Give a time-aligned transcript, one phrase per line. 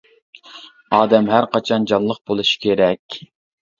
[0.99, 3.21] ئادەم ھەر قاچان جانلىق بولۇشى كېرەك.